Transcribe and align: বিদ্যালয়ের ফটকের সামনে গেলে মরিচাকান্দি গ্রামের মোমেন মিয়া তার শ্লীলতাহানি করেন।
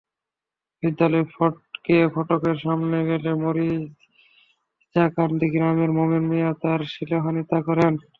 বিদ্যালয়ের 0.83 1.27
ফটকের 2.15 2.57
সামনে 2.57 2.97
গেলে 3.09 3.31
মরিচাকান্দি 3.43 4.67
গ্রামের 5.53 5.91
মোমেন 5.97 6.23
মিয়া 6.31 6.51
তার 6.61 6.79
শ্লীলতাহানি 6.91 7.43
করেন। 7.67 7.93